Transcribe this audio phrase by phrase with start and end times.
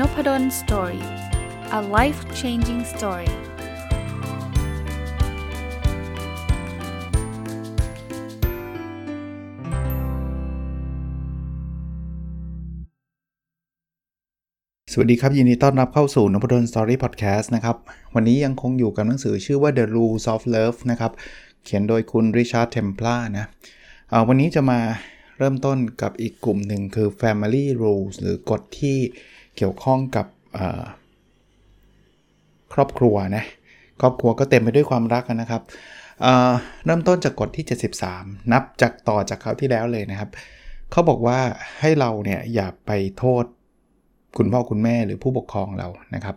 [0.00, 1.04] Noppadol story
[1.78, 3.34] a life changing story ส
[14.98, 17.76] วัสดีครับ ยินดีต้อนรับเข้าสู่นพดล story พอดแคสต์นะครับ
[18.14, 21.12] วันนี้ยังคงอยู่กับหนังสือชื่อว่า The Rules of Love นะครับ
[21.64, 23.46] เขียนโดยคุณริชาร์ดเทมพลาร์ นะ
[24.28, 24.80] วันนี้จะมา
[25.38, 28.98] เริ่มต้นกับอีกกลุ่มหนึ่งคือ Family Rules หรือกฎที่
[29.56, 30.26] เกี่ยวข้องกับ
[32.72, 33.44] ครอบครัวนะ
[34.00, 35.62] ครอบครัวก็เต็มไปด้วยความรักนะครับ
[36.22, 37.64] เเริ่มต้นจากกฎที่
[38.08, 40.30] 73 นับจากต่อจากคราวที่แล้วเลยนะครับ
[40.90, 41.38] เขาบอกว่า
[41.80, 43.44] ให้เราเนี่ยอย่าไปโทษ
[44.36, 46.36] คุณพ่อคุณแม่หรือผู้ปกครองเรานะครับ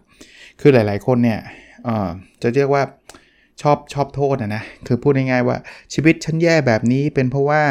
[0.60, 1.40] คือหลายๆคนเนี่ย
[2.42, 2.84] จะเรียกว่า
[3.62, 5.58] ชอบชอบโทษนะนะ คือพูดง่ายๆว่า
[5.94, 7.64] ชีวิตฉันแย่แบบนี้เป็นเพราะว่า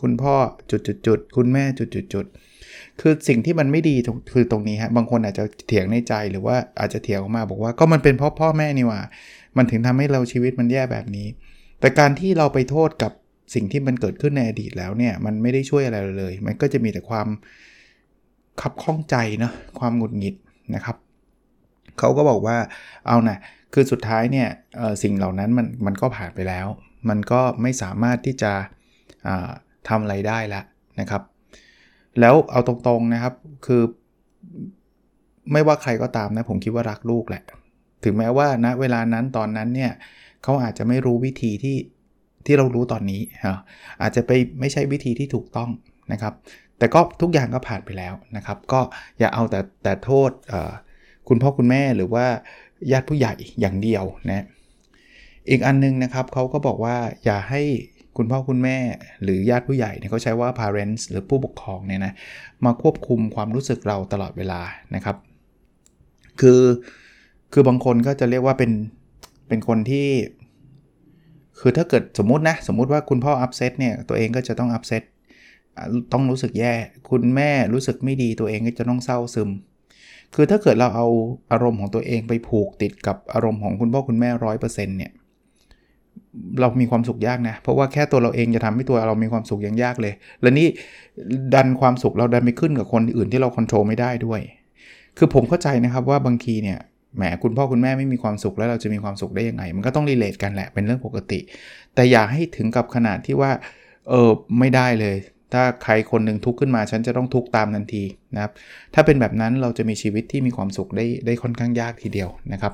[0.00, 0.34] คุณพ่อ
[0.70, 2.47] จุดๆคุณแม่จุดๆ
[3.00, 3.96] คือสิ่งที่มันไม่ดี
[4.32, 9.00] คือตรงนี้ฮะบางคนอาจจะเถียงในใจหรือว่าอาจจะเถียงออกมาบอกว่าก็มันเป็นเพราะพ่อแม่นี่ว่า
[9.56, 11.26] มันถึงทำให้เราชีวิตมันแย่แบบนี้
[11.80, 13.12] แต่การที่เราไปโทษกับ
[13.54, 17.28] สิ่งที่มันเกิดขึ้นในอดีตแล้วเนี่ยมันไม่ได้ช่วยอะไรเลย มันก็จะมีแต่ความ
[18.60, 20.34] ขับข้องใจเนาะความหงุดหงิด
[20.74, 20.96] นะครับ
[21.98, 22.56] เขาก็บอกว่า
[23.06, 23.38] เอานะ
[23.74, 24.48] คือสุดท้ายเนี่ย
[25.02, 26.66] สิ่งเหล่านั้นมันมันก็ผ่านไปแล้ว
[27.08, 28.52] มันก็ไม่สามารถที่จะ
[29.88, 30.64] ทำอะไรได้แล้ว
[31.00, 31.22] นะครับ
[32.20, 33.34] แล้วเอาตรงๆนะครับ
[33.66, 33.82] คือ
[35.52, 37.42] ไม่ว่าใครก็ตามนะ ผมคิดว่ารักลูกแหละ
[38.04, 39.92] ถึงแม้ว่าณนะเวลานั้นตอนนั้นเนี่ย
[40.42, 41.76] เขาอาจจะไม่รู้วิธีที่
[42.46, 43.56] ที่เรารู้ตอนนี้ฮะ
[44.02, 44.30] อาจจะไป
[44.60, 45.70] ไม่ใช่วิธีที่ถูกต้อง
[46.12, 46.34] นะครับ
[46.78, 48.80] แต่ก็ทุกอย่างก็ผ่านไปแล้วนะครับ ก็
[49.18, 50.30] อย่าเอาแต่แต่โทษ
[51.28, 52.26] คุณพ่อคุณแม่หรือว่า
[52.92, 54.44] ญาติผู้ใหญ่อย่างเดียวนะ
[55.50, 57.62] อีกอันนึงนะครับเขาก็บอกว่าอย่าให้
[58.18, 58.78] คุณพ่อคุณแม่
[59.22, 62.12] หรือญาติผู้ใหญ่เนี่ยเขาใช้ว่า parents หรือผู้ปกครองเนี่ยนะ
[62.64, 64.60] มาควบคุมความรู้สึกเราตลอดเวลา
[64.94, 65.16] นะครับ
[66.40, 66.62] คือ
[67.52, 68.72] คือบางคนก็จะเรียกว่าเป็น
[69.48, 70.08] เป็นคนที่
[71.60, 75.02] คือถ้าเกิดสมมตินะ สมมุติว่าคุณพ่ออัพเซตเนี่ยตัวเองก็จะต้องอัพเซต
[76.12, 76.74] ต้องรู้สึกแย่
[77.10, 79.50] คุณแม่รู้สึกไม่ดีตัวเองก็จะต้องเศร้าซึม
[80.34, 81.06] คือถ้าเกิดเราเอา
[81.52, 85.12] อารมณ์ของตัวเองไปผูกติดกับอารมณ์ของคุณพ่อคุณแม่ร้อยเปอร์เซ็นต์เนี่ย
[86.60, 90.66] เรามีความสุขยากนะ เพราะว่าแค่ตัวเราเองจะทำให้ตัวเรามีความสุขยังยากเลย และนี่
[91.54, 94.40] ดันความสุขเราดันไปขึ้นกับคนอื่นที่เราควบคุมไม่ได้ด้วย
[95.18, 96.78] คือผมเข้าใจนะครับว่าบางทีเนี่ย
[97.16, 101.40] แหมคุณพ่อคุณแม่ไม่มีความสุขแล้วเราจะมีความสุขได้ยังไง มันก็ต้องรีเลทกันแหละเป็นเรื่องปกติ
[101.94, 103.50] แต่อย่าให้ถึงกับขนาดที่ว่า
[104.08, 105.16] เออไม่ได้เลย
[105.52, 108.52] ถ้าใครคนหนึ่งทุกข์ขึ้นมาฉันจะต้องทุกข์ตามทันทีนะครับ
[108.94, 112.72] ถ้าเป็นแบบนั้นเราจะมีชีวิตที่มีความสุขได้ได้ค่อนข้างยากทีเดียวนะครับ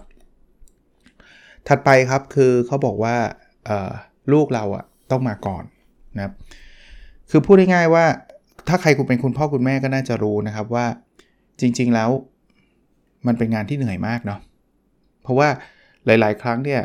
[1.69, 3.17] ถัดไปครับคือเขาบอกว่า
[4.33, 5.65] ลูกเราอะต้องมาก่อน
[6.17, 6.33] นะครับ
[7.31, 8.05] คือพูดง่ายๆว่า
[8.69, 10.87] ถ้าใครคุณเป็นคุณพ่อคุณแม่ก็น่าจะรู้นะครับว่า
[11.61, 12.11] จริงๆแล้ว
[13.27, 14.41] มันเป็นงานที่เหนื่อยมากเนาะ
[15.23, 15.49] เพราะว่า
[16.07, 16.81] หลาย ๆ ครั้งเนี่ย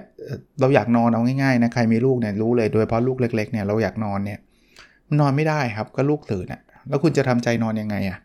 [0.59, 4.39] เราอยากนอนเอาง่ายๆนะใครมีลูกเนี่ยรู้เลยโดยเฉพาะลูกเล็กๆเนี่ยเราอยากนอนเนี่ย
[5.19, 8.17] นอนไม่ได้ครับก็ลูกตื่นอะแล้วคุณจะทำใจนอนยังไงอะ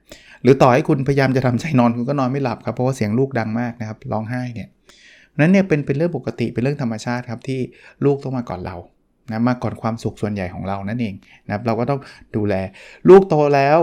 [0.42, 4.68] หรือต่อให้คุณพยายามจะทำใจนอนคุณก็นอนไม่หลับครับเพราะว่าเสียงลูกดังมากนะครับร้องไห้เนี่ย
[5.40, 7.60] นั้นเนี่ยเป็นเป็นเรื่องปกติเป็นเรื่องธรรมชาติครับที่
[8.04, 8.76] ลูกต้องมาก่อนเรา
[9.30, 11.14] นะมาก่อนความสุขส่วนใหญ่ของเรานั่นเอง
[11.46, 12.00] นะครับเราก็ต้อง
[12.36, 12.54] ดูแล
[13.08, 13.78] ลูกโตแล้ว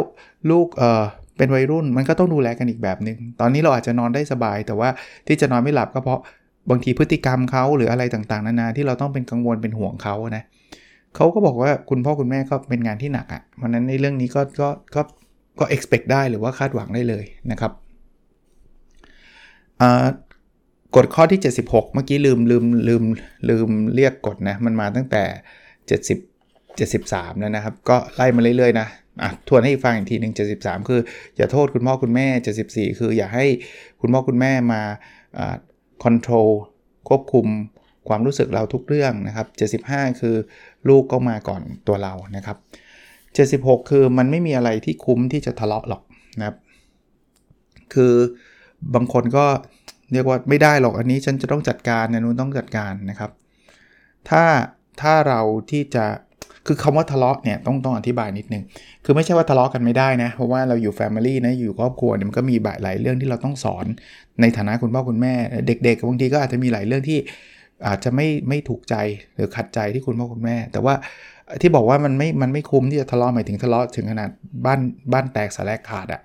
[0.50, 1.03] ลูกเออ
[1.38, 4.90] เป็นวัยรุ่นมันก็ต้องดูแลกันอีกแบบหนึง่งตอนนี้เราอาจจะนอนได้สบาย แต่ว่า
[5.28, 6.19] ที่จะนอนไม่หลับก็เพราะ
[6.69, 10.44] บางทีพฤติกรรมเขาหรืออะไรต่างๆนานาที่เราต้องเป็นกังวลเป็นห่วงเขานะ
[11.16, 15.01] เขาก็บอกว่าคุณพ่อคุณแม่ก็เป็นงานที่หนักอะ่ะเพราะนั้นในเรื่องนี้ก็ก็ก็
[15.59, 17.72] ก็ expect ได้หรือว่าคาดหวังได้เลยนะครับ
[20.96, 23.03] กฎข้อที่ 76 เมื่อกี้ลืมลืมลืม
[23.50, 25.24] ลืมเรียกกฎนะ มันมาตั้งแต่
[26.78, 28.88] 70 73แล้วนะครับ ก็ไล่มาเรื่อยๆนะ
[29.22, 31.02] อะทวนให้ฟังอีกทีหนึ่ง73 คือ
[31.38, 32.28] อย่าโทษคุณพ่อคุณแม่
[32.63, 33.46] 74 คืออย่าให้
[34.02, 34.81] คุณพ่อคุณแม่มา
[35.38, 35.56] อ่า
[36.03, 36.50] คอนโทรล
[37.09, 37.47] ควบคุม
[38.08, 39.47] ความรู้สึกเราทุกเรื่องนะครับ
[39.88, 40.35] 75 คือ
[40.90, 42.58] ลูกก็มาก่อนตัวเรานะครับ
[43.61, 46.02] 76 คือมันไม่มีอะไรที่คุ้มที่จะทะเลาะหรอก
[46.40, 46.58] นะครับ
[47.94, 48.14] คือ
[48.94, 49.46] บางคนก็
[50.13, 53.31] เรียกว่าไม่ได้หรอกอันนี้ฉันจะต้องจัดการนะนู้นต้องจัดการนะครับ
[54.29, 54.43] ถ้า
[55.02, 55.41] ถ้าเรา
[55.72, 56.05] ที่จะ
[56.67, 58.63] คือคำว่าทะเลาะเนี่ยต้องต้องอธิบายนิดนึง
[59.05, 63.85] คือไม่ใช่ว่าทะเลาะกันไม่ได้นะ เพราะว่าเราอยู่แฟมิลี่นะอยู่ครอบครัวเนี่ยมันก็มีหลายเรื่องที่เราต้องสอน
[64.41, 65.34] ในฐานะคุณพ่อคุณแม่
[65.67, 67.19] เด็กๆบางทีก็อาจจะมีหลายเรื่องที่
[67.87, 68.96] อาจจะไม่ไม่ถูกใจ
[69.35, 70.93] หรือขัดใจที่คุณพ่อคุณแม่ แต่ว่า
[71.61, 74.29] ที่บอกว่ามันไม่มันไม่คุ้มที่จะทะเลาะหมายถึงทะเลาะถึงขนาด
[74.66, 74.79] บ้าน
[75.13, 76.22] บ้านแตกสลายขาดอะ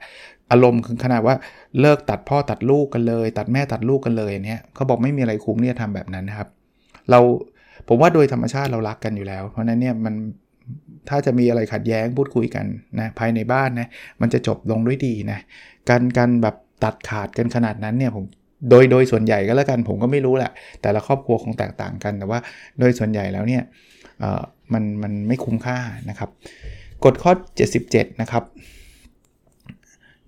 [0.50, 1.36] อารมณ์คือขนาดว่า
[1.80, 6.48] เลิกตัดพ่อตัดลูกกันเลย ตัดแม่ตัดลูกกันเลยเนี่ยเขาบอกไม่มีอะไรคุ้มที่จะทำแบบนั้นนะครับ
[7.10, 7.20] เรา
[7.88, 10.14] ผมว่าโดยธรรมชาติเรารักกันอยู่แล้ว เพราะนั้นเนี่ยมัน
[11.08, 12.66] ถ้าจะมีอะไรขัดแย้งพูดคุยกัน
[13.00, 13.88] นะภายในบ้านนะ
[14.20, 15.38] มันจะจบลงด้วยดีนะ
[15.88, 18.24] การการแบบตัดขาดกันขนาดนั้นเนี่ยผม
[18.70, 20.50] โดยโดยส่วนใหญ่ก็แล้วกันผมก็ไม่รู้แหละ
[20.82, 22.38] แต่ละครอบครัวคงแตกต่างกัน แต่ว่า
[22.78, 23.62] โดยส่วนใหญ่แล้วเนี่ย
[24.72, 25.78] มันมันไม่คุ้มค่า
[26.10, 26.30] นะครับ
[27.04, 27.32] กฎข้อ
[27.76, 28.44] 77 นะครับ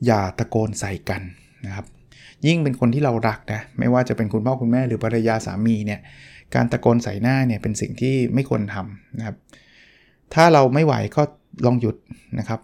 [0.07, 1.23] อย่าตะโกนใส่กัน
[1.67, 1.87] นะครับ
[2.47, 6.01] ยิ่งเป็นคนที่เรารักนะไม่ว่าจะเป็นคุณพ่อคุณแม่หรือภรรยาสามีเนี่ย
[6.55, 9.37] การตะโกนใส่หน้าเนี่ยเป็นสิ่งที่ไม่ควรทำนะครับ
[10.35, 11.23] ถ้าเราไม่ไหวก็
[11.67, 11.97] ลองหยุด
[12.39, 12.61] นะครับ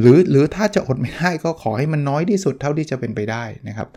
[0.00, 3.88] หรือหรือถ้าจะอดไม่ได้ก็ขอให้มันน้อยที่สุดเท่าที่จะเป็นไปได้นะครับ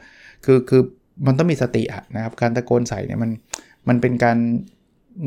[0.46, 0.82] คือคือ
[1.26, 3.32] มันต้องมีสติอะนะครับ การตะโกนใส่เนี่ยมัน
[3.88, 4.38] มันเป็นการ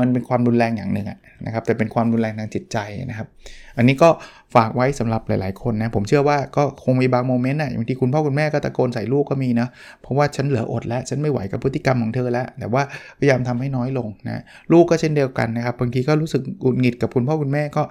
[0.00, 1.06] มันเป็นความรุนแรงอย่างหนึ่ง
[1.46, 2.78] นะครับ แต่เป็นความรุนแรงทางจิตใจ
[3.10, 3.28] นะครับ
[3.76, 4.08] อันนี้ก็
[4.54, 9.68] ฝากไว้สำหรับหลาย ๆ คนนะ ผมเชื่อว่าก็คงมีบางโมเมนต์นะบางทีคุณพ่อคุณแม่ก็ตะโกนใส่ลูกก็มีนะ
[10.00, 12.82] เพราะว่าฉันเหลืออดแล้ว ฉันไม่ไหวกับพฤติกรรมของเธอแล้ว แต่ว่า
[13.18, 14.42] พยายามทำให้น้อยลงนะ
[14.72, 17.82] ลูกก็เช่นเดียวกันนะครับ บางทีก็รู้สึกกุดหงิดกับคุณพ่อคุณแม่ก็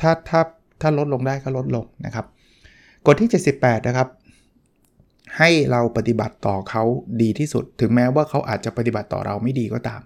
[0.00, 0.40] ถ้าถ้า
[0.80, 2.26] ถ้าลดลงได้ก็ลดลงนะครับ
[3.06, 3.30] กฎที่
[3.60, 4.08] 78 นะครับ
[5.38, 6.82] ให้เราปฏิบัติต่อเขา
[7.22, 10.00] ดีที่สุด ถึงแม้ว่าเขาอาจจะปฏิบัติต่อเราไม่ดีก็ตาม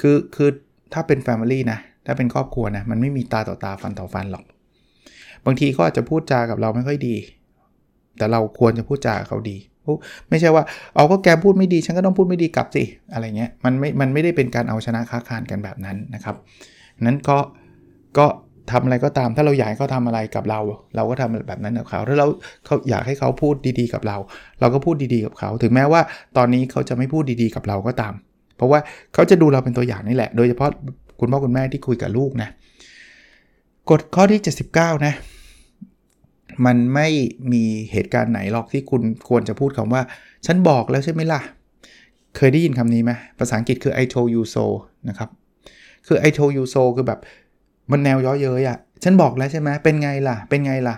[0.00, 0.48] คือคือ
[0.92, 4.44] ถ้าเป็น Family นะ ถ้าเป็นครอบครัวนะ มันไม่มีตาต่อตาฟันต่อฟันหรอก
[5.46, 7.16] บางทีก็อาจจะพูดจากับเราไม่ค่อยดี
[8.18, 9.56] แต่เราควรจะพูดจาเขาดี
[10.28, 10.64] ไม่ใช่ว่า
[10.94, 16.36] เอาก็แกพูดไม่ดี ฉันก็ต้องพูดไม่ดีกลับสิ อะไรเงี้ย มันไม่ มันไม่ได้เป็นการเอาชนะค้าคานกันแบบนั้นนะครับ
[17.00, 17.38] นั้นก็
[18.18, 18.26] ก็
[18.72, 20.60] ทำอะไรก็ตามถ้าเราอยากให้เขาทาอะไรกับเรา
[20.96, 22.26] เราก็ทำแบบนั้นกับเขาถ้าเรา
[22.66, 24.16] เขาอยากให้เขาพูดดีๆกับเรา
[24.60, 26.00] เราก็พูดดีๆกับเขา ถึงแม้ว่า
[26.36, 28.14] ตอนนี้เขาจะไม่พูดดีๆกับเราก็ตาม
[28.56, 28.80] เพราะว่า
[29.14, 30.70] เขาจะดูเราเป็นตัวอย่างนี่แหละ โดยเฉพาะ
[31.20, 32.48] คุณพ่อคุณแม่ที่คุยกับลูกนะ
[33.90, 34.40] กฎข้อที่
[34.72, 35.14] 79 นะ
[36.66, 37.08] มันไม่
[37.52, 40.02] มีเหตุการณ์ไหนหรอกที่คุณควรจะพูดคำว่า
[40.46, 41.40] ฉันบอกแล้วใช่ไหมล่ะ
[42.36, 44.64] เคยได้ยินคำนี้ไหมภาษาอังกฤษคือ I told you so
[45.08, 45.28] นะครับ
[46.06, 47.20] คือ I told you so คือแบบ
[47.90, 50.96] มันแนวย้อเย้ยอะฉันบอกแล้วใช่ไหมเป็นไงล่ะ เป็นไงล่ะ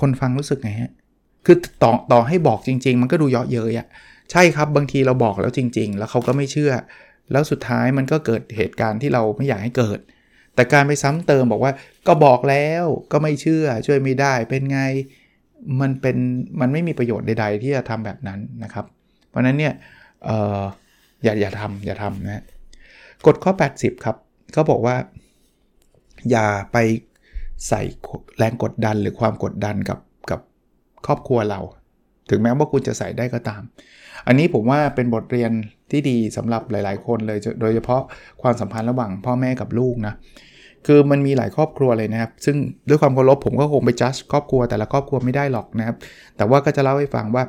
[0.00, 0.92] คนฟังรู้สึกไงฮะ
[1.46, 3.86] คือต่อต่อให้บอกจริง ๆ มันก็ดูย้อเย้ยอะ
[4.30, 6.72] ใช่ครับบางทีเราบอกแล้วจริง ๆ แล้วเขาก็ไม่เชื่อ
[7.32, 9.98] แล้วสุดท้ายมันก็เกิดเหตุการณ์ที่เราไม่อยากให้เกิด
[10.54, 11.72] แต่การไปซ้ำเติมบอกว่า
[12.06, 14.80] ก็บอกแล้วก็ไม่เชื่อช่วยไม่ได้เป็นไง
[15.80, 16.16] มันเป็น
[16.60, 18.84] มันไม่มีประโยชน์ใด ๆ ที่จะทำแบบนั้นนะครับ
[19.28, 19.74] เพราะนั้นเนี่ย
[20.28, 20.60] ออ
[21.24, 22.44] อย่าอย่าทำอย่าทำนะ
[23.26, 24.16] กฎข้อ 80 ครับ
[24.52, 24.96] เขาบอกว่า
[26.30, 26.76] อย่าไป
[27.68, 27.82] ใส่
[28.38, 29.98] แรงกดดันหรือความกดดันกับ
[30.30, 30.40] กับ
[31.06, 31.60] ครอบครัวเรา
[32.30, 33.62] ถึงแม้ว่าคุณจะใส่ได้ก็ตาม
[34.26, 35.50] อันนี้ผมว่าเป็นบทเรียน
[35.90, 38.02] ที่ดีสำหรับหลาย ๆ คนเลยโดยเฉพาะ
[38.42, 40.14] ความสัมพันธ์ระหว่างพ่อแม่กับลูกนะ
[40.86, 42.56] คือมันมีหลายครอบครัวเลยนะครับ ซึ่ง
[42.88, 45.96] ด้วยความเคารพผมก็คงไปจัดครอบครัวแต่ละครอบครัวไม่ได้หรอกนะครับ
[46.36, 47.42] แต่ว่าก็จะเล่าให้ฟังว่า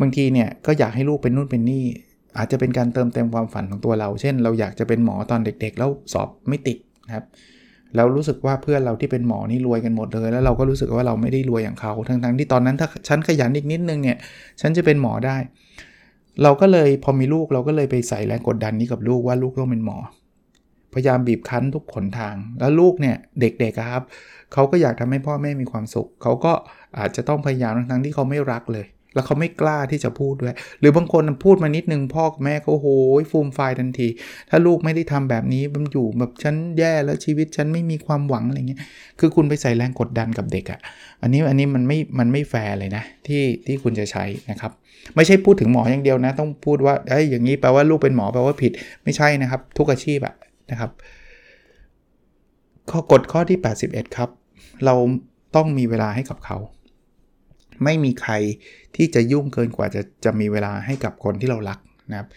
[0.00, 1.84] บางทีเนี่ยก็อยากให้ลูกเป็นนู่นเป็นนี่
[2.38, 7.24] อาจจะเป็นการเติมเต็มความฝันของตัวเรา เช่น เราอยากจะเป็นหมอตอนเด็ก ๆ แล้วสอบไม่ติดนะครับ
[7.94, 14.18] แล้วรู้สึกว่าเพื่อนเราที่เป็นหมอนี่รวยกันหมดเลย แล้วเราก็รู้สึกว่าเราไม่ได้รวยอย่างเขาทั้งๆที่ตอนนั้นถ้าฉันขยันอีกนิดนึงเนี่ย
[14.60, 15.36] ฉันจะเป็นหมอได้
[16.42, 19.98] เราก็เลยพอมีลูกเราก็เลยไปใส่แรงกดดันนี้กับลูกว่าลูกต้องเป็นหมอ
[20.94, 24.02] พยายามบีบคั้นทุกขนทาง แล้วลูกเนี่ยเด็กๆครับ
[24.52, 26.52] เขาก็อยากทำให้พ่อแม่มีความสุขเขาก็
[26.98, 32.88] อาจจะต้องพยายามทั้งๆที่เขาไม่รักเลย แล้วเขาไม่กล้าที่จะพูดด้วย หรือบางคนพูดมานิดนึงพ่อแม่เขาโห
[33.20, 34.08] ยฟูมไฟทันที
[34.50, 38.80] ถ้าลูกไม่ได้ทำแบบนี้มันอยู่แบบฉันแย่แล้วชีวิตฉันไม่มีความหวังอะไรเงี้ย
[39.20, 40.80] คือคุณไปใส่แรงกดดันกับเด็กอะ่ะ
[41.22, 44.72] อันนี้อันนี้มันไม่มันไม่แฟร์เลยนะที่ที่คุณจะใช้นะครับ
[45.16, 48.72] ไม่ใช่พูดถึงหมออย่างเดียวนะ ต้องพูดว่าไอ้อย่างนี้แปลว่าลูกเป็นหมอแปลว่าผิด
[49.04, 50.34] ไม่ใช่นะครับ ทุกอาชีพอะ
[50.70, 50.90] นะครับ
[52.90, 54.28] ข้อกฎข้อที่ 81 ครับ
[54.84, 54.94] เรา
[55.56, 56.58] ต้องมีเวลาให้กับเขา
[57.84, 58.32] ไม่มีใคร
[58.96, 61.78] ที่จะยุ่งเกินกว่าจะจะมีเวลาให้กับคนที่เรารัก
[62.10, 62.28] นะครับ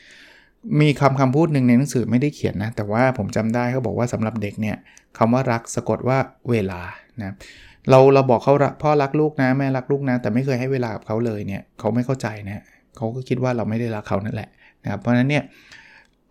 [0.81, 4.77] มีคำคำพูดหนึ่งในหนังสือไม่ได้เขียนนะ แต่ว่าผมจำได้เขาบอกว่าสำหรับเด็กเนี่ย
[5.17, 6.17] คำว่ารักสะกดว่า
[6.49, 6.81] เวลา
[7.19, 7.35] นะ
[7.89, 12.63] เราเราบอกเขาพ่อรักลูกนะแม่รักลูกนะ แต่ไม่เคยให้เวลากับเขาเลยเนี่ยเขาไม่เข้าใจนะ
[12.97, 14.49] เขาก็คิดว่าเราไม่ได้รักเขานั่นแหละ
[14.83, 15.43] นะครับเพราะฉะนั้นเนี่ย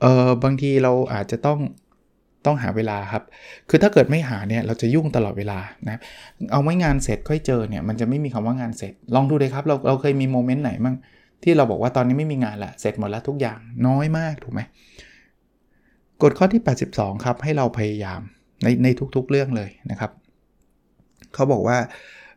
[0.00, 1.58] เออบางทีเราอาจจะต้อง
[2.46, 3.22] ต้องหาเวลาครับ
[3.68, 5.98] คือถ้าเกิดไม่หาเนี่ยเราจะยุ่งตลอดเวลานะ
[6.52, 10.96] เอาไม่งานเสร็จค่อยเจอเนี่ยมันจะไม่มีคำว่างานเสร็จ ลองดูเลยครับ เราเราเคยมีโมเมนต์ไหนบ้าง
[11.42, 14.60] ที่เราบอกว่าตอนนี้ไม่มีงานละเสร็จหมดแล้วทุกอย่างน้อยมากถูกไหม
[16.22, 18.20] กฎข้อที่ 82 ครับ ให้เราพยายาม
[18.62, 20.10] ในในทุกๆเรื่องเลยนะครับ
[21.34, 21.78] เขาบอกว่า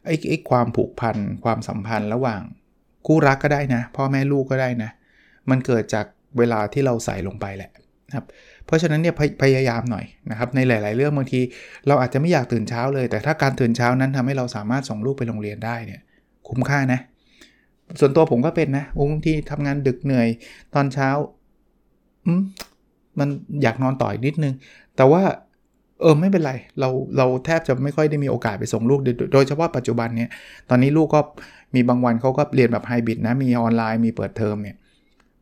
[0.05, 2.41] ไอ้ไอ้ความผูกพันความสัมพันธ์ระหว่าง
[3.05, 4.91] คู่รักก็ได้นะ พ่อแม่ลูกก็ได้นะ
[5.49, 6.05] มันเกิดจาก
[6.37, 7.71] เวลาที่เราใส่ลงไปแหละ
[8.15, 8.25] ครับ
[8.65, 11.39] เพราะฉะนั้นเนี่ยพพยายามหน่อยนะครับในหลาย ๆ เรื่องบางที
[11.87, 16.01] เราอาจจะไม่อยากตื่นเช้าเลย แต่ถ้าการตื่นเช้านั้นทำให้เราสามารถส่งลูกไปโรงเรียนได้เนี่ย
[16.47, 16.99] คุ้มค่านะ
[17.99, 20.27] ส่วนตัวผมก็เป็นนะบางทีทำงานดึกเหนื่อย
[20.75, 21.09] ตอนเช้า
[22.25, 22.41] อืม
[23.19, 23.29] มัน
[23.63, 24.53] อยากนอนต่ออีกนิดนึง
[24.95, 25.23] แต่ว่า
[26.01, 28.99] เออไม่เป็นไร เราเราแทบจะไม่ค่อยได้มีโอกาสไปส่งลูก
[29.33, 30.29] โดยเฉพาะปัจจุบันเนี่ย
[30.69, 31.19] ตอนนี้ลูกก็
[31.75, 34.77] มีบางวันเขาก็เรียนแบบไฮบริดนะ มีออนไลน์มีเปิดเทอมเนี่ย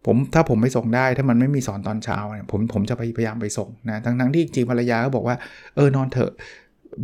[0.05, 5.36] ผมถ้าผมไปส่งได้ถ้ามันไม่มีสอนตอนเช้าเนี่ยผมผมจะพยายามไปส่งนะทั้งทั้งที่จริงภรรยาก็บอกว่า
[5.75, 6.31] เออนอนเถอะ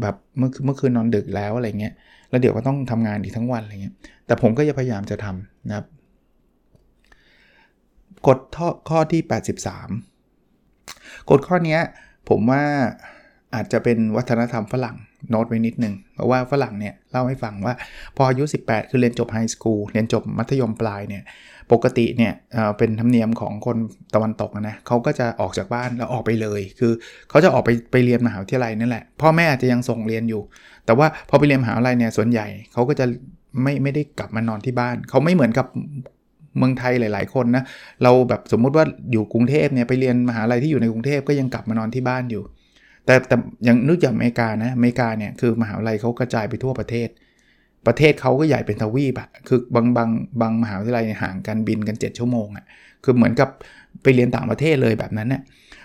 [0.02, 1.94] แบบเมื่อเมื่อคืนนอนดึกแล้วอะไรเงี้ย
[2.30, 5.86] แล้วเดี๋ยวก็ต้องทำงานอีกทั้งวันอะไรเงี้ยแต่ผมก็จะพยายามจะทำนะครับ
[8.28, 8.40] กฎ
[8.90, 9.22] ข้อที่
[10.46, 11.80] 83กฎข้อนี้
[12.30, 12.64] ผมว่า
[13.56, 14.98] อาจจะเป็นวัฒนธรรมฝรั่ง
[15.30, 17.74] โน้ตไว้นิดนึงเพราะว่าฝรั่งเนี่ยเล่าให้ฟังว่า
[18.16, 21.24] พออายุ 18 คือเรียนจบไฮสคูลเรียนจบมัธยมปลายเนี่ย
[21.72, 22.34] ปกติเนี่ย
[22.78, 23.78] เป็นธรรมเนียมของคน
[24.16, 26.92] ตะวันตกนะเขาก็จะออกจากบ้านแล้วออกไปเลย คือ
[27.30, 30.42] เขาจะออกไปไปเรียนมหาวิทยาลัยนั่นแหละ พ่อแม่อาจจะยังส่งเรียนอยู่
[30.86, 33.06] แต่ว่าพอไปเรียนมหาวิทยาลัยเนี่ยส่วนใหญ่เขาก็จะ
[33.64, 35.68] ไม่ไม่ได้กลับมานอนที่บ้าน เขาไม่เหมือนกับ
[36.58, 37.64] เมืองไทยหลาย ๆ คนนะ
[38.04, 42.44] เราแบบสมมุติว่าอยู่กรุงเทพเนี่ยไปเรียนมหาลัยที่อยู่ในกรุงเทพก็ยังกลับมานอนที่บ้านอยู่
[43.06, 47.10] แต่แต่อย่างนึกจากอเมริกานะอเมริกาเนี่ยคือมหาลัยเขากระจายไปทั่วประเทศ
[47.88, 50.10] ประเทศเขาก็ใหญ่เป็นทวีปอะคือบางบาง
[50.42, 52.66] บางมหาวิทยาลัยห่างกันบินกัน 7 ชั่วโมงอะ
[53.04, 53.50] คือเหมือนกับ
[54.04, 55.42] ไปเรียนต่างประเทศเลยแบบนั้นเนี่ย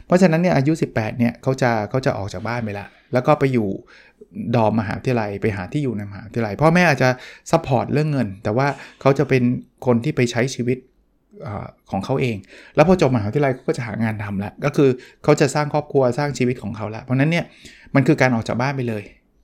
[0.07, 3.69] เพราะฉะนั้นเนี่ยอายุ 18เนี่ยเขาจะเขาจะออกจากบ้านไปละแล้วก็ไปอยู่
[4.55, 7.09] dorm มหาวิทยาลัยไปหาที่อยู่ในมหาวิทยาลัยพ่อแม่อาจจะ
[7.51, 8.67] support เรื่องเงิน แต่ว่า
[9.01, 9.43] เขาจะเป็น
[9.87, 10.79] คนที่ไปใช้ชีวิต
[11.91, 12.37] ของเขาเอง
[12.75, 14.91] แล้วพอจบมหาวิทยาลัยเขาก็จะหางานทำแล้วก็คือ
[15.25, 17.45] เขาจะสร้างครอบครัวสร้างชีวิตของเขาแล้วเพราะนั้นเนี่ย
[17.95, 19.03] มันคือการออกจากบ้านไปเลย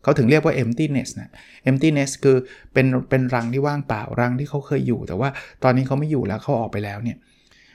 [0.08, 1.30] เขาถึงเรียกว่า empty nest นะ
[1.70, 2.36] empty nest คือ
[2.72, 5.28] เป็นเป็นรังที่ว่างเปล่ารังที่เขาเคยอยู่ แต่ว่า
[5.64, 7.16] ตอนนี้เขาไม่อยู่แล้วเขาออกไปแล้วเนี่ย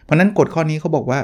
[0.03, 1.19] เพราะนั้นกฎข้อนี้เขาบอกว่า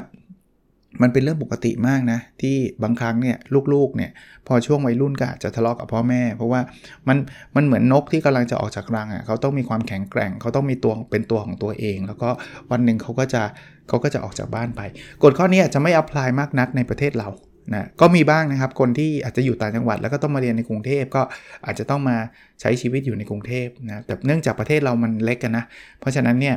[1.02, 3.38] มันเป็นเรื่องปกติมากนะ ที่บางครั้งเนี่ย
[3.74, 4.12] ลูกๆเนี่ย
[4.48, 6.62] พอช่วงวัยรุ่นก็อาจจะทะเลาะกับพ่อแม่ เพราะว่า
[7.08, 7.18] มัน
[7.56, 12.30] มันเหมือนนกที่กำลังจะออกจากรังอะ่ะเขาต้องมีความแข็งแกร่ง เขาต้องมีตัวเป็นตัวของตัวเอง แล้วก็
[12.72, 13.44] วันหนึ่งเขาก็จะ
[13.88, 14.82] เขาก็จะออกจากบ้านไป
[15.24, 17.30] กฎข้อนี้อาจจะไม่อัพพลายมากนักในประเทศเรา
[17.74, 21.22] นะก็มีบ้างนะครับคนที่อาจจะอยู่ต่างจังหวัด แล้วก็ต้องมาเรียนในกรุงเทพก็
[21.66, 22.18] อาจจะต้องมา
[22.62, 25.66] ใช้ชีวิตอยู่ในกรุงเทพนะแต่เนื่องจากประเทศเรามันเล็กกันนะ
[26.00, 26.56] เพราะฉะนั้นเนี่ย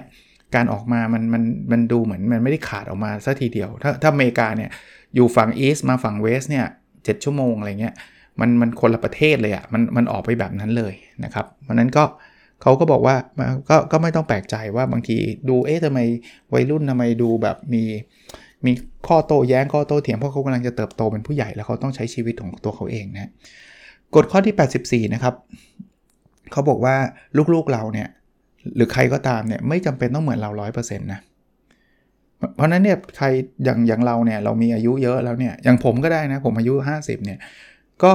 [0.55, 1.43] การออกมามันมัน
[1.73, 4.71] มันดูเหมือนมันไม่ได้ขาดออกมาสัทีเดียว ถ้าถ้าอเมริกาเนี่ย
[5.15, 6.67] อยู่ฝั่งอีสต์มาฝั่งเวสต์เนี่ย
[7.05, 7.95] เชั่วโมงอะไรเงี้ย
[8.41, 12.05] มันมันคนละประเทศเลยอะ่ะมันมันออกไปแบบนั้นเลยนะครับเพราะนั้นก็
[12.63, 13.17] เขาก็บอกว่า
[13.69, 15.17] ก็ก็ไม่ต้องแปลกใจว่าบางที
[15.49, 15.99] ดูเอ๊ะทำไม
[16.53, 17.85] วัยรุ่นทำไมดูแบบมี
[18.67, 18.73] มี
[19.09, 23.31] ข้อโต้แย้งข้อโต้เถียงเพราะเขากำลังจะเติบโตเป็นผู้ใหญ่แล้วเขาต้องใช้ชีวิตของตัวเขาเองนะ
[24.15, 25.35] กฎข้อที่ 84 นะครับ
[26.53, 26.97] เขาบอกว่า
[27.55, 28.09] ลูกๆเราเนี่ย
[28.77, 31.21] หรือใครก็ตามเนี่ยไม่จำเป็นต้องเหมือนเรา 100%นะ
[32.57, 33.27] เพราะนั้นเนี่ยใคร
[33.65, 37.39] อย่างอย่างเราเนี่ยเรามีอายุเยอะแล้วเนี่ยอย่างผมก็ได้นะผมอายุ 50เนี่ย
[38.03, 38.13] ก็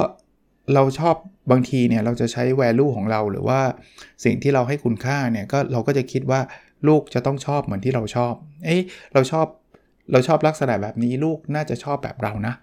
[0.74, 1.16] เราชอบ
[1.52, 3.60] บางทีเนี่ยเราจะใช้ value ของเราหรือว่า
[4.24, 6.40] สิ่งที่เราให้คุณค่าเนี่ยก็เราก็จะคิดว่า
[6.88, 8.34] ลูกจะต้องชอบเหมือนที่เราชอบ
[8.66, 8.78] เอ้
[9.14, 9.48] เราชอบ
[10.12, 12.54] เราชอบลักษณะแบบนี้ลูกน่าจะชอบแบบเรานะ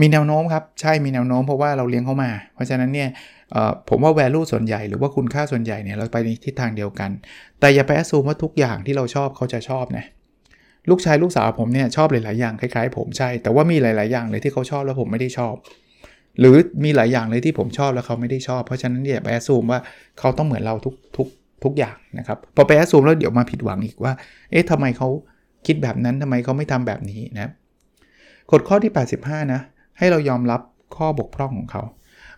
[0.00, 3.08] มีแนวโน้มครับ ใช่มีแนวโน้มเพราะว่าเราเลี้ยงเขามา เพราะฉะนั้นเนี่ย
[3.88, 7.10] ผมว่า value ส่วนใหญ่หรือว่าคุณค่าส่วนใหญ่เนี่ยเราไปในทิศทางเดียวกัน
[7.60, 10.04] แต่อย่าไปแอสซูมว่าทุกอย่างที่เราชอบเขาจะชอบนะ
[10.90, 15.54] ลูกชายลูกสาวผมเนี่ยชอบหลาย ๆ อย่างคล้าย ๆ ผมใช่ แต่ว่ามีหลาย ๆ อย่างเลยที่เขาชอบแล้วผมไม่ได้ชอบ
[16.38, 16.54] หรือ
[16.84, 19.80] มีหลายอย่างเลยที่ผมชอบแล้วเขาไม่ได้ชอบ เพราะฉะนั้นอย่าไปแอสซูมว่า
[20.18, 21.28] เขาต้องเหมือนเราทุกทุก
[21.64, 24.12] ทุกอย่างนะครับ พอไปแอสซูมแล้วเดี๋ยวมาผิดหวังอีกว่า
[24.50, 25.08] เอ๊ะทำไมเขา
[25.66, 27.52] คิดแบบนั้นทำไมเขาไม่ทำแบบนี้นะ
[28.50, 29.60] กฎข้อที่ 85 นะ
[29.98, 30.60] ให้เรายอมรับ
[30.96, 31.82] ข้อบกพร่องของเขา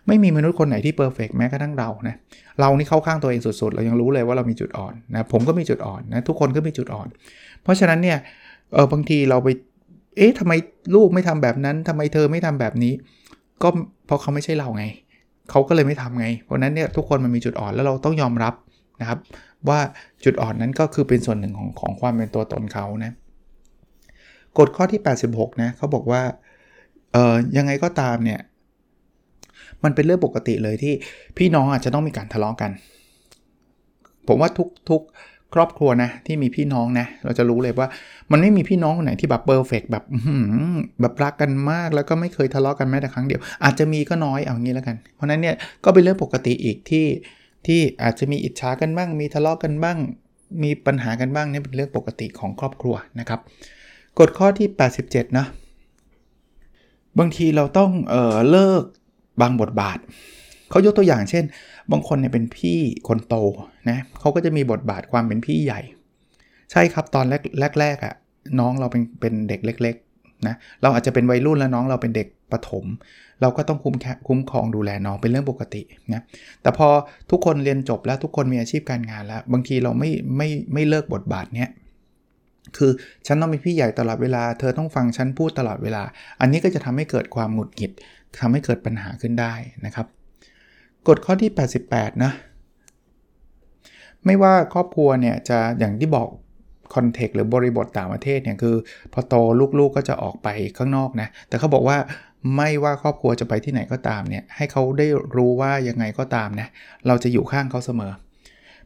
[0.07, 2.15] ไม่มีมนุษย์คนไหนที่เพอร์เฟกแม้กระทั่งเรานะ
[2.59, 7.07] เรานี่เข้าข้างตัวเองสุดๆ เรายังรู้เลยว่าเรามีจุดอ่อนนะผมก็มีจุดอ่อนนะทุกคนก็มีจุดอ่อน
[7.63, 8.17] เพราะฉะนั้นเนี่ย
[8.73, 9.47] เออบางทีเราไป
[10.17, 10.53] เอ๊ะทำไม
[10.95, 12.93] ลูกไม่ทำแบบนั้นทำไมเธอไม่ทำแบบนี้
[13.63, 13.69] ก็
[14.05, 14.85] เพราะเขาไม่ใช่เราไง
[15.49, 18.53] เขาก็เลยไม่ทำไง เพราะนั้นเนี่ยทุกคนมันมีจุดอ่อนแล้วเราต้องยอมรับ
[19.01, 19.19] นะครับ
[19.69, 19.79] ว่า
[20.23, 23.11] จุดอ่อนนั้นก็คือเป็นส่วนหนึ่งของของความเป็นตัวตนเขานะ
[24.57, 25.01] กฎข้อที่
[25.31, 26.21] 86 นะเขาบอกว่า
[27.13, 28.39] เอ่อยังไงก็ตามเนี่ย
[29.83, 30.93] มันเป็นเรื่องปกติเลยที่
[31.37, 32.71] พี่น้องอาจจะต้องมีการทะเลาะกกัน
[34.27, 35.01] ผมว่าทุกทุก
[35.53, 37.87] ครอบครัวนะที่มีพี่น้องนะเราจะรู้เลยว่า
[38.31, 40.03] มันไม่มีพี่น้องคนไหนที่แบบเปอร์เฟกแบบ
[41.01, 45.55] แบบรักกันมากแล้วก็ไม่เคยทะเลาะกันแม้แต่ครั้งเดียว อาจจะมีก็น้อยเอางี้แล้วกัน เพราะนั้นเนี่ย
[45.85, 47.05] ก็เป็นเรื่องปกติอีกที่
[47.67, 49.97] ที่อาจจะมีอิจฉากันบ้าง มีทะเลาะกันบ้าง
[50.63, 53.39] มีปัญหากันบ้างนี่เป็นเรื่องปกติของครอบครัวนะครับ
[54.19, 54.67] กฎข้อที่
[55.03, 55.45] 87 นะ
[57.19, 58.83] บางทีเราต้องเออเลิก
[59.41, 59.97] บางบทบาท
[60.69, 61.43] เขายกตัวอย่างเช่น
[61.91, 63.35] บางคนเนี่ยเป็นพี่คนโต
[63.89, 65.81] นะเขาก็จะมีบทบาทความเป็นพี่ใหญ่
[66.71, 67.33] ใช่ครับตอนแร
[67.71, 68.13] กแรกๆอะ่ะ
[68.59, 69.95] น้องเราเป็นเป็นเด็กเล็ก
[70.47, 72.85] นะเราอาจจะเป็นวัยรุ่นแล้วน้องเราเป็นเด็กประถม
[73.41, 73.95] เราก็ต้องคุ้ม
[74.27, 75.81] คุ้มครองดูแลน้องเป็นเรื่องปกติ
[76.13, 76.21] นะ
[76.61, 76.87] แต่พอ
[77.31, 81.69] ทุกคนเรียนจบแล้วทุกคนมีอาชีพการงานแล้ว บางทีเราไม่ไม่ไม่เลิกบทบาทเนี้ย
[82.77, 82.91] คือ
[83.27, 86.03] ฉันต้องเป็นพี่ใหญ่ตลอดเวลา เธอต้องฟังฉันพูดตลอดเวลา
[86.41, 87.91] อันนี้ก็จะทำให้เกิดความหงุดหงิด
[88.39, 89.53] ทำให้เกิดปัญหาขึ้นได้
[89.85, 90.07] นะครับ
[91.07, 91.51] กฎข้อที่
[91.87, 92.31] 88 นะ
[94.25, 96.27] ไม่ว่าครอบครัวเนี่ยจะอย่างที่บอก
[96.95, 98.75] คอนเทกต์หรือบริบทต่างประเทศเนี่ยคือ
[99.13, 99.35] พอโต
[99.79, 100.47] ลูกๆก็จะออกไป
[100.77, 101.97] ข้างนอกนะ แต่เขาบอกว่า
[102.55, 106.67] ไม่ว่าครอบครัวจะไปที่ไหนก็ตามเนี่ยให้เขาได้รู้ว่ายังไงก็ตามนะ
[107.07, 108.11] เราจะอยู่ข้างเขาเสมอ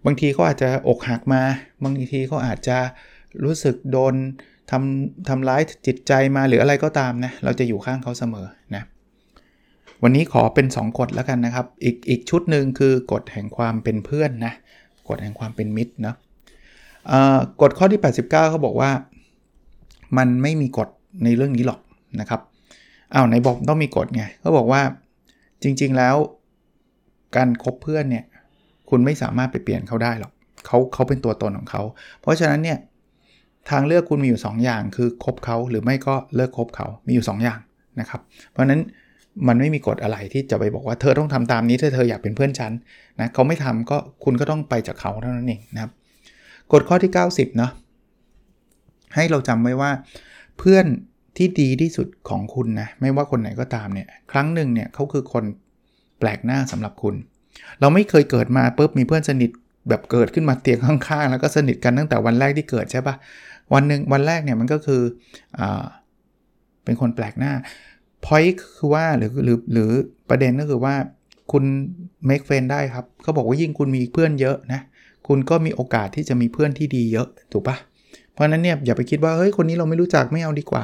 [0.06, 1.42] บางทีเขาอาจจะอกหักมา
[1.84, 2.78] บางทีเขาอาจจะ
[3.44, 4.14] รู้สึกโดน
[4.72, 8.84] ทำทำร้ายจิตใจมาหรืออะไรก็ตามนะเราจะอยู่ข้างเขาเสมอนะ
[10.04, 14.54] วันนี้ขอเป็น 2กฎแล้วกันนะครับ อีกอีกชุดหนึ่งคือกฎแห่งความเป็นเพื่อนนะ
[15.10, 16.16] กฎแห่งความเป็นมิตรเนาะ
[17.62, 18.92] กฎข้อที่ 89เขาบอกว่า
[20.18, 20.90] มันไม่มีกฎ
[21.24, 21.80] ในเรื่องนี้หรอก
[22.20, 22.42] นะครับ
[23.14, 24.82] อ้าวไหนบอกต้องมีกฎไงเขาบอกว่า
[25.64, 26.16] จริงๆแล้ว
[27.36, 28.26] การครบเพื่อนเนี่ย
[28.90, 30.32] คุณไม่สามารถไปเปลี่ยนเขาได้หรอก
[30.66, 31.82] เขาเขาเป็นตัวตนของเขา
[32.22, 32.78] เพราะฉะนั้นเนี่ย
[33.70, 37.60] ทางเลือกคุณมีอยู่ 2 อย่างคือคบเขาหรือไม่ก็เลิกคบเขามีอยู่ 2 อย่าง
[38.00, 38.82] นะครับ เพราะฉะนั้น
[39.48, 42.72] มันไม่มีกฎอะไรที่จะไปบอกว่าเธอต้องทำตามนี้ถ้าเธออยากเป็นเพื่อนฉัน
[43.20, 45.92] นะเขาไม่ทำก็คุณก็ต้องไปจากเขาเท่านั้นเองนะครับ
[46.72, 47.72] กฎข้อที่ 90 เนาะ
[49.16, 49.92] ให้เราจำไว้ว่า
[50.58, 50.86] เพื่อน
[51.38, 55.44] ที่ดีที่สุดของคุณนะไม่ว่าคนไหนก็ตามเนี่ยครั้งหนึ่งเนี่ยเขาคือคน
[56.20, 57.16] แปลกหน้าสำหรับคุณ
[57.80, 59.52] เราไม่เคยเกิดมาปุ๊บมีเพื่อนสนิท
[59.90, 63.16] แบบเกิดขึ้นมาเตียงข้างๆ แล้วก็สนิทกันตั้งแต่วันแรกที่เกิดใช่ปะ
[63.74, 65.02] วันหนึ่งวันแรกเนี่ยมันก็คือ
[65.60, 65.62] อ
[66.84, 67.54] เป็นคนแปลกหน้า
[68.26, 68.44] พอย
[68.78, 69.90] คือว่าหรือหรือหรือ
[70.30, 70.96] ประเด็นก็คือว่า
[71.52, 71.64] คุณ
[72.30, 74.82] make friend ได้ครับเขาบอกว่ายิ่งคุณมีเพื่อนเยอะนะ
[75.28, 77.78] คุณก็มีโอกาสที่จะมีเพื่อนที่ดีเยอะถูกปะ
[78.34, 80.84] เพราะนั้นเนี่ยอย่าไปคิดว่าเฮ้ยคนนี้เราไม่รู้จักไม่เอาดีกว่า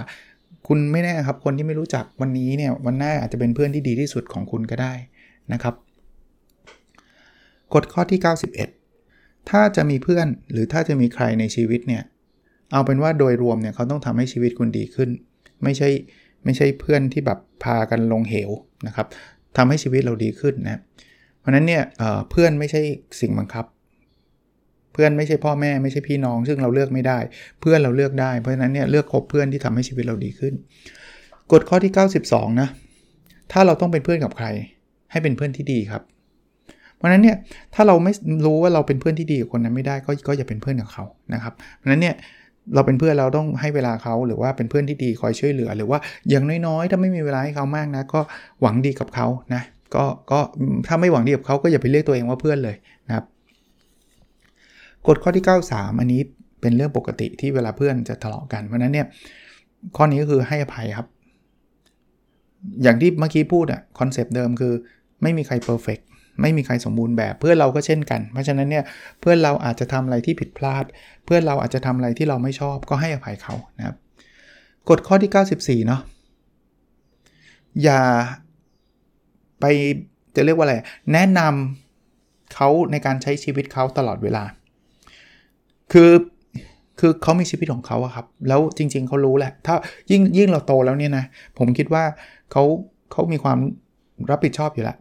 [0.67, 4.93] คุณไม่แน่ครับคนที่ไม่รู้จักวันนี้เนี่ยวันหน้าอาจจะเป็นเพื่อนที่ดีที่สุดของคุณก็ได้
[5.53, 5.75] นะครับ
[7.73, 8.19] กฎข้อที่
[8.83, 12.03] 91 ถ้าจะมีเพื่อนหรือถ้าจะมีใครในชีวิตเนี่ย
[12.71, 15.09] เอาเป็นว่าโดยรวมเนี่ยเขาต้องทำให้ชีวิตคุณดีขึ้น
[15.63, 15.89] ไม่ใช่
[16.43, 18.49] ไม่ใช่เพื่อนที่แบบพากันลงเหว
[18.87, 19.07] นะครับ
[19.57, 20.81] ทำให้ชีวิตเราดีขึ้นนะ
[21.39, 22.81] เพราะนั้นเนี่ยเเพื่อนไม่ใช่
[23.19, 23.65] สิ่งบังคับ
[24.93, 27.19] เพื่อนไม่ใช่พ่อแม่ไม่ใช่พี่น้อง ซึ่งเราเลือกไม่ได้
[27.61, 30.53] เพื่อนเราเลือกได้เพราะฉะนั้นเนี่ยเลือกคบเพื่อนที่ทำให้ชีวิตเราดีขึ้น
[31.51, 31.91] กฎข้อที่
[32.25, 32.69] 92 นะ
[33.51, 34.47] ถ้าเราต้องเป็นเพื่อนกับใคร
[35.11, 36.01] ให้เป็นเพื่อนที่ดีครับ
[36.95, 37.37] เพราะฉะนั้นเนี่ย
[37.75, 38.13] ถ้าเราไม่
[38.45, 41.03] รู้ว่าเราเป็นเพื่อนที่ดีกับคนนั้นไม่ได้ก็ก็อย่าเป็นเพื่อนกับเขา
[41.33, 42.15] นะครับเพราะฉะนั้นเนี่ย
[42.75, 48.19] เราเป็นเพื่อนเราต้องให้เวลาเขาหรือว่าเป็นเพื่อนที่ดีคอยช่วยเหลือ หรือว่าอย่างน้อยๆ ถ้าไม่มีเวลาให้เขามากนะ ก็
[48.61, 49.61] หวังดีกับเขานะ
[49.95, 50.39] ก็ก็
[50.87, 52.75] ถ้าไม่หวังดีกับเขาก็อย่าไปเรียกตัวเองว่าเพื่อนเลย
[55.07, 56.21] กฎข้อที่ 93 อันนี้
[56.61, 59.07] เป็นเรื่องปกติที่เวลาเพื่อนจะทะเลาะกัน เพราะนั้นเนี่ย
[59.95, 61.07] ข้อนี้ก็คือให้อภัยครับ
[62.83, 64.73] อย่างที่เมื่อกี้พูดอะคอนเซปต์เดิมคือ
[65.21, 65.99] ไม่มีใคร perfect
[66.41, 68.83] ไม่มีใครสมบูรณ์แบบเพื่อนเราก็เช่นกัน เพราะฉะนั้นเนี่ย
[69.19, 70.85] เพื่อนเราอาจจะทำอะไรที่ผิดพลาด
[71.25, 73.95] เพื่อนเราอาจจะทำอะไรที่เราไม่ชอบก็ให้อภัยเขานะครับ
[74.89, 76.01] กฎข้อที่ 94 เนาะ
[77.83, 78.01] อย่า
[79.59, 79.65] ไป
[80.35, 80.75] จะเรียกว่าอะไร
[81.13, 84.43] แนะนำเขาในการใช้ชีวิตเขาตลอดเวลา
[85.91, 86.11] คือ
[86.99, 89.75] คือเขามีชีวิตของเขาอะครับ แล้วจริง ๆเขารู้แหละ ถ้า
[90.11, 91.25] ยิ่งยิ่งเราโตแล้วเนี่ยนะ
[91.57, 92.03] ผมคิดว่า
[92.51, 92.63] เขา
[93.11, 93.57] เขามีความ
[94.31, 94.97] รับผิดชอบอยู่แล้ว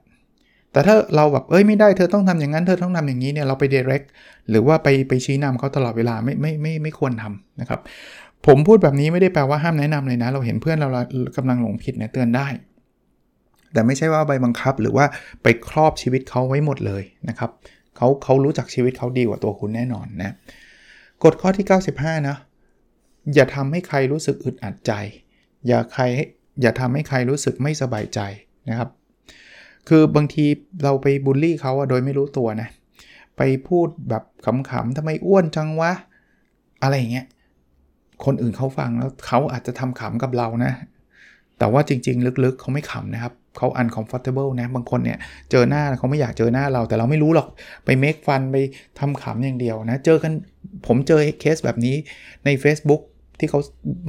[0.73, 4.07] แต่ถ้าเราแบบ เอ้ยไม่ได้เธอต้องทำอย่างนั้น เธอต้องทำอย่างนี้เนี่ยเราไป direct
[4.51, 7.81] หรือว่าไปไปชี้นำเขาตลอดเวลาไม่ไม่ไม่ไม่ควรทำนะครับ
[8.47, 10.89] ผมพูดแบบนี้ไม่ได้แปลว่าห้ามแนะนำเลยนะ เราเห็นเพื่อนเรา
[11.37, 12.47] กำลังหลงผิดเนี่ยเตือนได้
[13.73, 15.05] แต่ไม่ใช่ว่าใบบังคับหรือว่า
[15.43, 17.51] ไปครอบชีวิตเขาไว้หมดเลยนะครับ
[17.97, 20.35] เขาเขารู้จักชีวิตเขาดีกว่าตัวคุณแน่นอนนะ
[21.25, 22.37] กฎข้อที่ 95 นะ
[23.35, 24.93] อย่าทำให้ใครรู้สึกอึดอัดใจ
[25.67, 26.03] อย่าใคร
[26.61, 28.21] อย่าทำให้ใครรู้สึกไม่สบายใจ
[28.69, 28.91] นะครับ
[29.89, 30.45] คือบางที
[30.85, 32.69] เราไปบูลลี่เขาโดยไม่รู้ตัวนะ
[33.37, 34.25] ไปพูดแบบ
[34.71, 35.93] ขำๆทำไมอ้วนจังวะ
[36.83, 37.27] อะไรอย่างเงี้ย
[38.25, 40.73] คนอื่นเขาฟังแล้วเขาอาจจะทำขำกับเรานะ
[41.59, 45.19] แต่ว่าจริงๆ ลึกๆเขาไม่ขำนะครับ เขา uncomfortable นะ บางคนเนี่ย
[45.51, 47.49] เจอหน้าเขาไม่อยากเจอหน้าเรา แต่เราไม่รู้หรอก
[47.85, 48.57] ไป make fun ไป
[48.99, 50.33] ทำขำอย่างเดียวนะ เจอกัน
[50.87, 51.97] ผมเจอเคสแบบนี้
[52.45, 53.03] ใน Facebook
[53.39, 53.61] ที่เขา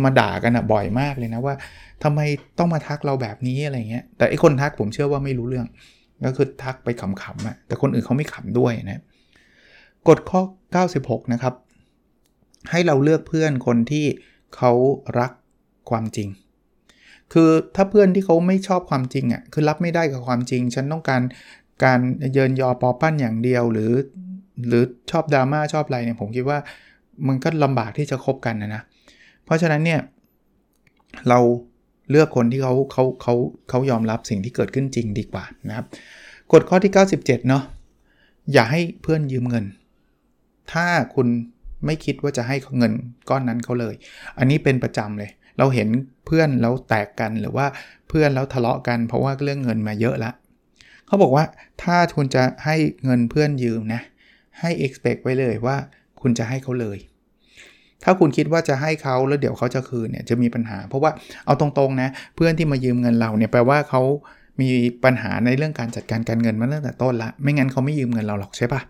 [0.03, 1.55] มาด่ากันอะบ่อยมากเลยนะว่า
[2.03, 2.19] ทำไม
[2.57, 5.67] ต้องมาทักเราแบบนี้อะไรเงี้ย แต่ไอคนทักผมเชื่อว่าไม่รู้เรื่อง
[6.25, 9.01] ก็คือทักไปขำๆอะแต่คนอื่นเขาไม่ขำด้วยนะ
[10.07, 10.41] กฎข้อ
[10.85, 11.53] 96 นะครับ
[12.71, 14.05] ให้เราเลือกเพื่อนคนที่
[14.55, 14.71] เขา
[15.19, 15.31] รัก
[15.89, 16.29] ความจริง
[17.33, 21.21] คือถ้าเพื่อนที่เขาไม่ชอบความจริงอะ่ะคือรับไม่ได้กับความจริง ฉันต้องการ
[21.83, 21.99] การ
[22.33, 23.91] เยินยอปอปั้นอย่างเดียวหรือ
[24.67, 26.59] หรือชอบดราม่าชอบอะไรเนี่ยผมคิดว่า
[27.27, 28.81] มันก็ลำบากที่จะคบกันนะนะ
[29.45, 29.99] เพราะฉะนั้นเนี่ย
[31.29, 31.39] เรา
[32.09, 33.33] เลือกคนที่เขาเขาเขา
[33.69, 35.85] เขายอมรับสิ่งที่เกิดขึ้นจริงดีกว่านะครับ
[36.51, 37.63] กฎข้อที่ 97 เนาะ
[38.53, 39.65] อย่าให้เพื่อนยืมเงิน
[40.73, 41.27] ถ้าคุณ
[41.85, 42.93] ไม่คิดว่าจะให้เงิน
[43.29, 43.95] ก้อนนั้นเขาเลย
[44.37, 45.87] อันนี้เป็นประจำเลย เราเห็น
[46.25, 47.65] เพื่อนแล้วแตกกันหรือว่า
[48.09, 50.31] เพื่อนแล้วทะเลาะกัน เพราะว่าเรื่องเงินมาเยอะละ
[51.07, 51.45] เขาบอกว่า
[51.83, 54.01] ถ้าคุณจะให้เงินเพื่อนยืมนะ
[54.59, 55.75] ให้ expect ไว้เลยว่า
[56.21, 56.97] คุณจะให้เขาเลย
[58.03, 61.11] ถ้าคุณคิดว่าจะให้เขาแล้วเดี๋ยวเขาจะคืนเนี่ยจะมีปัญหา เพราะว่า
[61.45, 64.01] เอาตรงๆนะเพื่อนที่มายืมเงินเราเนี่ยแปลว่าเขา
[64.61, 64.69] มี
[65.03, 68.81] ปัญหาในเรื่องการจัดการการเงินมาตั้งแต่ต้นละ ไม่งั้นเขาไม่ยืมเงินเราหรอกใช่ปะ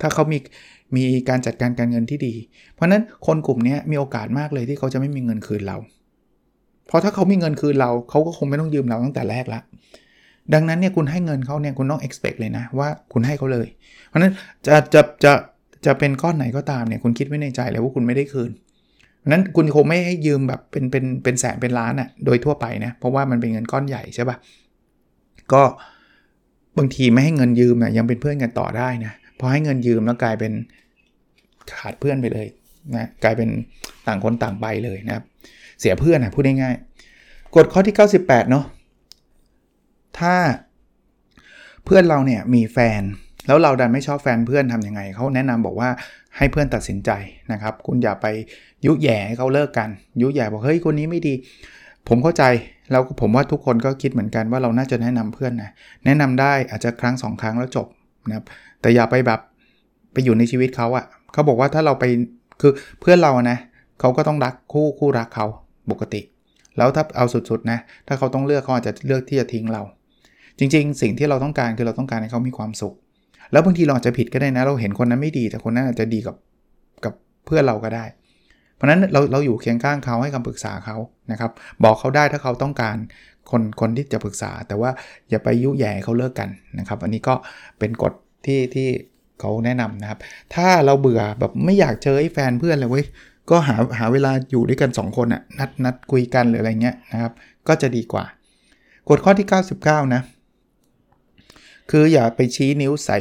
[0.00, 0.38] ถ้าเขามี
[0.96, 2.34] มีการจัดการการเงินที่ดี
[2.74, 5.76] เพราะนั้นคนกลุ่มนี้มีโอกาสมากเลยที่เขาจะไม่มีเงินคืนเรา
[6.90, 9.60] เพราะถ้าเขามีเงินคืนเราเขาก็คงไม่ต้องยืมเราตั้งแต่แรกละ
[10.54, 13.66] ดังนั้นเนี่ยคุณให้เงินเขาเนี่ยคุณต้อง expect เลยนะว่าคุณให้เขาเลย
[14.08, 14.32] เพราะนั้น
[14.66, 15.32] จะจะจะ
[15.86, 18.50] จะเป็นก้อนไหนก็ตามเนี่ยคุณคิดไว้ในใจเลยว่าคุณไม่ได้คืน
[19.18, 24.36] เพราะนั้นคุณคงไม่ให้ยืมแบบเป็นเป็นเป็นแสนเป็นล้านอะ่ะโดยทั่วไปนะเพราะว่ามันเป็นเงินก้อนใหญ่ใช่ปะ
[25.52, 25.62] ก็
[26.78, 30.52] บางทีไม่ให้เงินยืมนะยังเป็นเพื่อนกันต่อได้นะพอให้เงินยืมแล้วกลายเป็น
[31.72, 32.46] ขาดเพื่อนไปเลย
[32.96, 33.48] นะกลายเป็น
[34.06, 35.24] ต่างคนต่างไปเลยนะครับ
[35.80, 38.64] เสียเพื่อนนะพูดง่ายๆกฎข้อที่ 98 เนาะ
[40.18, 40.34] ถ้า
[41.84, 43.02] เพื่อนเราเนี่ยมีแฟน
[43.46, 45.88] แล้วเราดันไม่ชอบแฟนเพื่อนทำยังไงเขาแนะนำบอกว่า
[46.36, 47.10] ให้เพื่อนตัดสินใจ
[47.52, 48.26] นะครับ คุณอย่าไป
[48.86, 49.88] ยุแย่ให้เขาเลิกกัน
[50.22, 51.34] ยุแย่บอกเฮ้ยคนนี้ไม่ดี
[52.08, 52.44] ผมเข้าใจ
[52.90, 55.70] แล้วผมว่าทุกคนก็คิดเหมือนกันว่าเราน่าจะแนะนำเพื่อนนะ
[56.04, 57.86] แนะนำได้อาจจะครั้งสองครั้งแล้วจบ
[58.28, 58.44] นะครับ
[58.80, 59.40] แต่อย่าไปแบบ
[60.12, 62.04] ไปอยู่ในชีวิตเขาอะ่ะเขาบอกว่าถ้าเราไป
[62.60, 63.58] คือเพื่อนเรานะ
[64.00, 65.46] เขาก็ต้องรักคู่คู่รักเขา
[65.90, 66.20] ปกติ
[66.76, 69.82] แล้วถ้าเอาสุดๆนะ ถ้าเขาต้องเลือกเขาอาจจะเลือกที่จะทิ้งเรา
[70.58, 72.94] จริง ๆ สิ่งที่เราต้องการคือเราต้องการให้เขามีความสุข
[73.52, 76.36] แล้วบางทีเราอาจจะผิดก็ได้นะ เราเห็นคนนั้นไม่ดี แต่คนนั้นอาจจะดีกับ
[77.04, 77.14] กับ
[77.46, 78.04] เพื่อนเราก็ได้
[78.74, 80.96] เพราะนั้นเราเราอยู่เคียงข้างเขาให้คำปรึกษาเขา
[81.32, 81.50] นะครับ
[81.84, 82.96] บอกเขาได้ถ้าเขาต้องการ
[83.50, 84.90] คนคนที่จะปรึกษา แต่ว่า
[85.30, 87.34] อย่าไปยุแย่เขาเลิกกันนะครับ อันนี้ก็
[87.78, 88.12] เป็นกฎ
[88.46, 88.88] ที่ที่
[89.40, 90.18] เขาแนะนำนะครับ
[90.54, 93.04] ถ้าเราเบื่อแบบไม่อยากเจอไอ้แฟนเพื่อนเลยเว้ย
[93.50, 97.32] ก็หาหาเวลาอยู่ด้วยกัน2คนอะนัดนัดคุยกันหรืออะไรเงี้ยนะครับ
[97.68, 98.24] ก็จะดีกว่า
[99.08, 99.48] กฎข้อที่
[99.80, 100.22] 99 นะ
[101.90, 103.18] คืออย่าไปชี้นิ้วใส่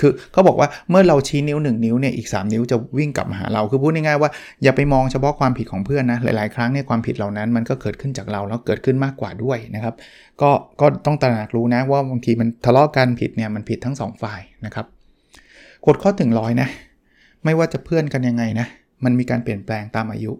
[0.00, 4.30] คือเขาบอกว่าเมื่อเราชี้นิ้ว 1 นิ้วเนี่ยอีก 3 นิ้วจะวิ่งกลับมาหาเรา คือพูดง่ายๆว่า
[4.62, 9.94] อย่าไปมองเฉพาะความผิดของเพื่อนนะหลายๆครั้งเนี่ยความผิดเหล่านั้นมันก็เกิดขึ้นจากเราแล้วเกิดขึ้นมากกว่าด้วยนะครับ
[10.42, 14.86] ก็ก็ต้องตระหนักรู้นะว่าบางทีมันทะเลาะกันผิดเนี่ยมันผิดทั้ง 2 ฝ่ายนะครับ
[15.86, 16.68] กฎข้อถึงร้อยนะ
[17.44, 18.66] ไม่ว่าจะเพื่อนกันยังไงนะ
[19.04, 20.32] มันมีการเปลี่ยนแปลงตามอายุ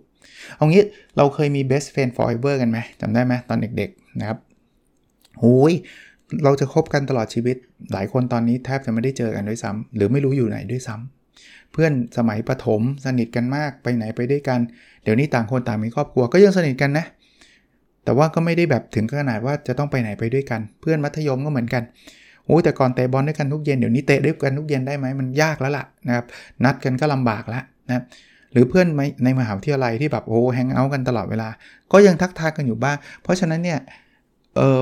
[0.57, 0.83] เอางี้
[1.17, 4.39] เราเคยมี best friend forever กันไหมจำได้ไหมตอนเด็กๆนะครับ
[5.41, 5.75] โอ้ย
[6.45, 7.57] เราจะคบกันตลอดชีวิต
[7.93, 14.61] หลายคนตอนนี้แทบจะไม่ได้เจอกันด้วยซ้ำหรือไม่รู้อยู่ไหนด้วยซ้ำเพื่อนสมัยประถมสนิทกันมากไปไหนไปด้วยกัน
[15.03, 17.07] เดี๋ยวนี้ต่างคนต่างมีครอบครัวก็ยังสนิทกันนะ
[18.05, 21.83] แต่ว่าก็ไม่ได้แบบถึงขนาดว่าจะต้องไปไหนไปด้วยกัน เพื่อนมัธยมก็เหมือนกัน
[22.47, 26.27] โอ้แต่ก่อนเตะบอลด้วยกันทุกเย็นเดี๋ยวนี้เตะด้วยกันทุกเย็นได้ไหมมันยากแล้วล่ะนะครับ
[26.65, 28.03] นัดกันก็ลำบากแล้วนะ
[28.57, 28.87] รือเพื่อน
[29.25, 31.49] ในมหาวิทยาลัยที่แบบโอ้แฮงเอาท์กันตลอดเวลา
[31.93, 33.79] ก็ยังทักทายกันอยู่บ้าง เพราะฉะนั้นเนี่ย
[34.57, 34.81] เออ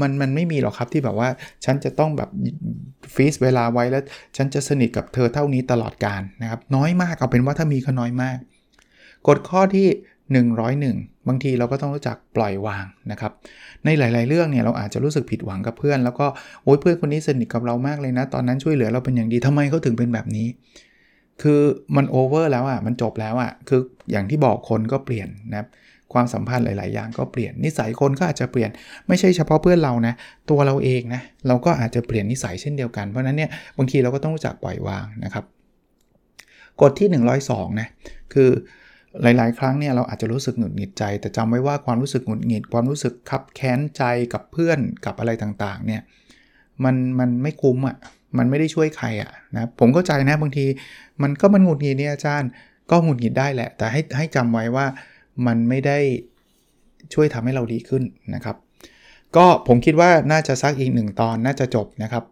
[0.00, 1.28] มันมันไม่มีหรอกครับที่แบบว่า
[1.64, 2.30] ฉันจะต้องแบบ
[3.14, 4.02] ฟีสเวลาไว้แล้ว
[4.36, 8.38] ฉันจะสนิทกับเธอเท่านี้ตลอดการนะครับ น้อยมากเอาเป็นว่าถ้ามีก็น้อยมาก
[9.28, 9.86] กฎข้อที่
[10.62, 13.32] 101 บางทีเราก็ต้องรู้จักปล่อยวางนะครับ
[13.84, 16.26] ในหลาย ๆ เรื่องเนี่ยเราอาจจะรู้สึกผิดหวังกับเพื่อน แล้วก็
[16.62, 20.46] โอ้ยเพื่อนคนนี้สนิทกับเรามากเลยนะ ตอนนั้นช่วยเหลือเราเป็นอย่างดีทำไมเขาถึงเป็นแบบนี้
[21.42, 21.60] คือ
[21.96, 25.68] มันโอเวอร์แล้วอะ่ะมันจบแล้วอะ่ะคืออย่างที่บอกคนก็เปลี่ยนนะครับ
[26.12, 28.70] ความสัมพันธ์หลาย ๆ อย่างก็เปลี่ยนนิสัยคนก็อาจจะเปลี่ยน
[29.08, 30.14] ไม่ใช่เฉพาะเพื่อนเรานะ
[30.50, 35.44] ตัวเราเองนะเราก็อาจจะเปลี่ยนนิสัยเช่นเดียวกันเพราะนั้นเนี่ยบางทีเราก็ต้องรู้จักปล่อยวางนะครับ
[36.80, 37.08] กฎที่
[37.44, 37.88] 102นะ
[38.32, 38.50] คือ
[39.22, 46.02] หลาย ๆ ครั้งเนี่ยเราอาจจะรู้สึกหงุดหงิดใจ แต่จำไว้ว่าความรู้สึกหงุดหงิดความรู้สึกคับแค้นใจกับเพื่อนกับอะไรต่าง ๆ เนี่ย
[46.84, 47.96] มันมันไม่คุ้มอะ่ะ
[48.38, 50.66] มันไม่ได้ช่วยใครอะ่ะนะผมเข้าใจนะบางที
[51.22, 52.50] มันก็มันหงุดหงิดเนี่ยอาจารย์
[52.90, 54.86] ก็หงุดหงิดได้แหละ แต่ให้ให้จำไว้ว่า
[55.46, 55.98] มันไม่ได้
[57.14, 58.02] ช่วยทำให้เราดีขึ้น
[58.34, 58.56] นะครับ
[59.36, 62.24] ก็ผมคิดว่าน่าจะซักอีกหนึ่งตอนน่าจะจบนะครับ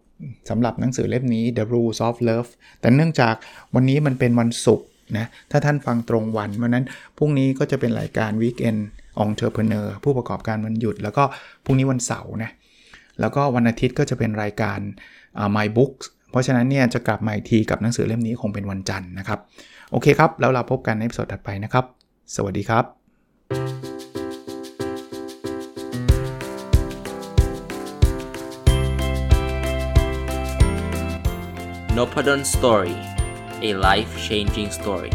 [0.50, 3.34] สำหรับหนังสือเล่มนี้ The Rules of Love แต่เนื่องจาก
[3.74, 4.86] วันนี้มันเป็นวันศุกร์
[5.16, 6.84] นะถ้าท่านฟังตรงวันเพราะนั้น
[7.18, 8.80] พรุ่งนี้ก็จะเป็นรายการ Weekend
[9.24, 11.24] Entrepreneur ผู้ประกอบการวันหยุด แล้วก็
[11.64, 12.50] พรุ่งนี้วันเสาร์นะ
[13.20, 14.78] แล้วก็วันอาทิตย์ก็จะเป็นรายการ
[15.56, 19.38] My Books เพราะฉะนั้นเนี่ยจะกลับมาอีกทีกับหนังสือเล่มนี้คงเป็นวันจันทร์นะครับ
[19.90, 21.84] โอเคครับ แล้วเราพบกันในสดถัดไปนะครับ
[22.34, 22.84] สวัสดีครับ
[31.96, 32.96] n o p a d o n Story
[33.68, 35.12] a life changing story